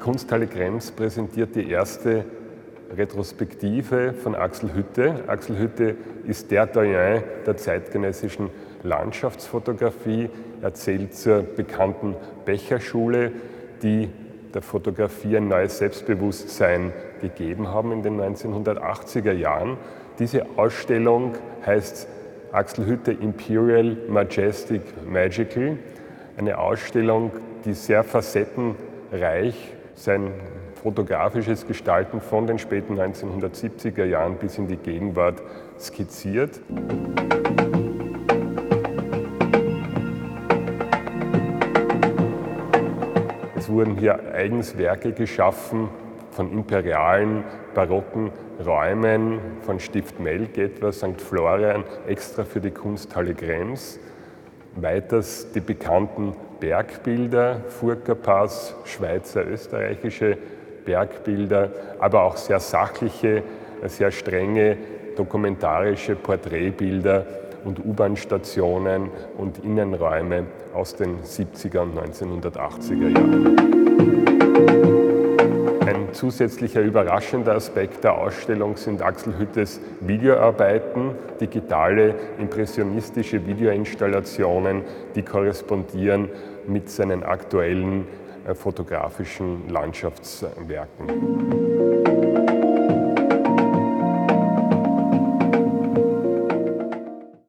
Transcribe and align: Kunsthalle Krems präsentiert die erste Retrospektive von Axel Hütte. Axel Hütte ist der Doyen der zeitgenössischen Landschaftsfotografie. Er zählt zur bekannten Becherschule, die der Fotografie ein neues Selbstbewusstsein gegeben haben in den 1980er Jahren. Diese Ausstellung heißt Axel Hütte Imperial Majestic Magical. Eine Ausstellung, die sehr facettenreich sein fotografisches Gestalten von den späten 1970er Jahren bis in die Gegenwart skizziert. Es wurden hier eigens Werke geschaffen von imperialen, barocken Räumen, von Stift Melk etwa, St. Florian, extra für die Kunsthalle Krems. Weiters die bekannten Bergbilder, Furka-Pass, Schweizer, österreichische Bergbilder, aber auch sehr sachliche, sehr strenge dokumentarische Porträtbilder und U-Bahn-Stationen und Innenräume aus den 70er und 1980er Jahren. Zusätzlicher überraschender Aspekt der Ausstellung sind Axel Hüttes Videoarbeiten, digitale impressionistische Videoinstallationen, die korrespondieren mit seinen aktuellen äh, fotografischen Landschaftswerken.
Kunsthalle 0.00 0.46
Krems 0.46 0.90
präsentiert 0.90 1.54
die 1.54 1.70
erste 1.70 2.24
Retrospektive 2.96 4.14
von 4.14 4.34
Axel 4.34 4.72
Hütte. 4.72 5.24
Axel 5.26 5.58
Hütte 5.58 5.96
ist 6.26 6.50
der 6.50 6.66
Doyen 6.66 7.22
der 7.44 7.56
zeitgenössischen 7.56 8.50
Landschaftsfotografie. 8.82 10.30
Er 10.62 10.74
zählt 10.74 11.14
zur 11.14 11.42
bekannten 11.42 12.14
Becherschule, 12.44 13.32
die 13.82 14.08
der 14.54 14.62
Fotografie 14.62 15.36
ein 15.36 15.48
neues 15.48 15.78
Selbstbewusstsein 15.78 16.92
gegeben 17.20 17.68
haben 17.68 17.92
in 17.92 18.02
den 18.02 18.20
1980er 18.20 19.32
Jahren. 19.32 19.76
Diese 20.18 20.46
Ausstellung 20.56 21.34
heißt 21.66 22.08
Axel 22.52 22.86
Hütte 22.86 23.12
Imperial 23.12 23.96
Majestic 24.08 24.82
Magical. 25.06 25.76
Eine 26.38 26.58
Ausstellung, 26.58 27.32
die 27.64 27.74
sehr 27.74 28.04
facettenreich 29.10 29.54
sein 29.94 30.32
fotografisches 30.82 31.66
Gestalten 31.66 32.20
von 32.20 32.46
den 32.46 32.58
späten 32.58 32.98
1970er 32.98 34.04
Jahren 34.04 34.36
bis 34.36 34.58
in 34.58 34.68
die 34.68 34.76
Gegenwart 34.76 35.42
skizziert. 35.78 36.60
Es 43.56 43.68
wurden 43.70 43.96
hier 43.96 44.32
eigens 44.32 44.76
Werke 44.76 45.12
geschaffen 45.12 45.88
von 46.30 46.52
imperialen, 46.52 47.44
barocken 47.74 48.30
Räumen, 48.64 49.40
von 49.62 49.80
Stift 49.80 50.20
Melk 50.20 50.58
etwa, 50.58 50.92
St. 50.92 51.20
Florian, 51.20 51.84
extra 52.06 52.44
für 52.44 52.60
die 52.60 52.70
Kunsthalle 52.70 53.34
Krems. 53.34 53.98
Weiters 54.76 55.46
die 55.54 55.60
bekannten 55.60 56.34
Bergbilder, 56.60 57.62
Furka-Pass, 57.68 58.74
Schweizer, 58.84 59.46
österreichische 59.46 60.36
Bergbilder, 60.84 61.70
aber 61.98 62.22
auch 62.22 62.36
sehr 62.36 62.60
sachliche, 62.60 63.42
sehr 63.86 64.10
strenge 64.10 64.76
dokumentarische 65.16 66.14
Porträtbilder 66.14 67.26
und 67.64 67.84
U-Bahn-Stationen 67.84 69.10
und 69.36 69.64
Innenräume 69.64 70.44
aus 70.74 70.94
den 70.94 71.22
70er 71.22 71.80
und 71.80 71.98
1980er 71.98 73.08
Jahren. 73.08 74.75
Zusätzlicher 76.16 76.80
überraschender 76.80 77.54
Aspekt 77.54 78.02
der 78.02 78.16
Ausstellung 78.16 78.78
sind 78.78 79.02
Axel 79.02 79.38
Hüttes 79.38 79.82
Videoarbeiten, 80.00 81.10
digitale 81.42 82.14
impressionistische 82.38 83.46
Videoinstallationen, 83.46 84.82
die 85.14 85.22
korrespondieren 85.22 86.30
mit 86.66 86.88
seinen 86.88 87.22
aktuellen 87.22 88.06
äh, 88.48 88.54
fotografischen 88.54 89.68
Landschaftswerken. 89.68 92.15